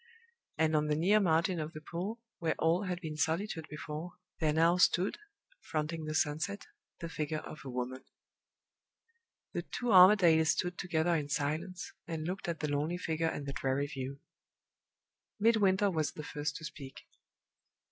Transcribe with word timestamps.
And 0.57 0.75
on 0.75 0.87
the 0.87 0.95
near 0.95 1.19
margin 1.19 1.59
of 1.59 1.73
the 1.73 1.79
pool, 1.79 2.19
where 2.39 2.55
all 2.57 2.85
had 2.85 2.99
been 3.01 3.15
solitude 3.15 3.67
before, 3.69 4.13
there 4.39 4.51
now 4.51 4.77
stood, 4.77 5.19
fronting 5.59 6.05
the 6.05 6.15
sunset, 6.15 6.65
the 7.01 7.07
figure 7.07 7.37
of 7.41 7.59
a 7.63 7.69
woman. 7.69 8.03
The 9.53 9.61
two 9.61 9.89
Armadales 9.93 10.47
stood 10.49 10.79
together 10.79 11.13
in 11.13 11.29
silence, 11.29 11.93
and 12.07 12.25
looked 12.25 12.47
at 12.47 12.61
the 12.61 12.67
lonely 12.71 12.97
figure 12.97 13.29
and 13.29 13.45
the 13.45 13.53
dreary 13.53 13.85
view. 13.85 14.19
Midwinter 15.39 15.91
was 15.91 16.13
the 16.13 16.23
first 16.23 16.55
to 16.55 16.65
speak. 16.65 17.05